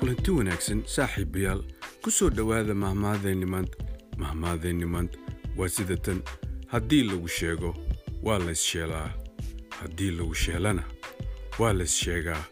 [0.00, 1.60] kulanti wanaagsan saaxiibayaal
[2.02, 3.76] ku soo dhowaada mahmaadeenni maanta
[4.22, 5.18] mahmaadeenni maanta
[5.58, 6.22] waa sida tan
[6.72, 7.70] haddii lagu sheego
[8.22, 9.08] waa lays sheelaa
[9.80, 10.82] haddii lagu sheelana
[11.58, 12.44] waa lays sheegaa.